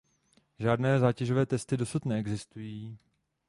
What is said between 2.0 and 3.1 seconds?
neexistují.